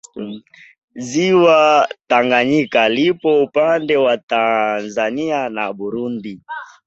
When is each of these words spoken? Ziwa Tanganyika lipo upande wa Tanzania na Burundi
Ziwa 0.95 1.87
Tanganyika 2.07 2.89
lipo 2.89 3.43
upande 3.43 3.97
wa 3.97 4.17
Tanzania 4.17 5.49
na 5.49 5.73
Burundi 5.73 6.41